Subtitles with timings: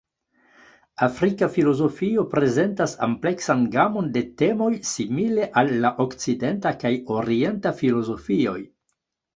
[1.07, 8.61] Afrika filozofio prezentas ampleksan gamon de temoj simile al la Okcidenta kaj Orienta filozofioj.